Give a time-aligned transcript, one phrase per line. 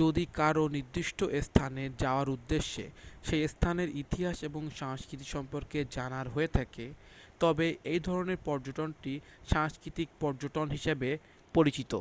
[0.00, 2.74] যদি কারও নির্দিষ্ট স্থানে যাওয়ার উদ্দেশ্য
[3.24, 6.86] সেই স্থানের ইতিহাস এবং সংস্কৃতি সম্পর্কে জানার হয়ে থাকে
[7.40, 9.12] তবে এই ধরণের পর্যটনটি
[9.48, 11.10] সাংস্কৃতিক পর্যটন হিসাবে
[11.54, 11.92] পরিচিত